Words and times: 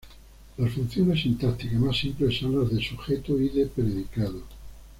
Las 0.57 0.71
funciones 0.73 1.21
sintácticas 1.21 1.79
más 1.79 1.95
simples 1.95 2.35
son 2.39 2.59
las 2.59 2.71
de 2.71 2.81
sujeto 2.83 3.39
y 3.39 3.49
de 3.49 3.67
predicado. 3.67 4.41